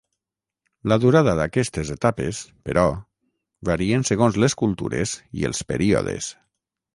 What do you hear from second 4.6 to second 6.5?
cultures i els períodes.